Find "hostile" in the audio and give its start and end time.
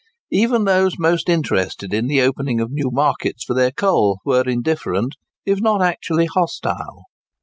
6.25-7.03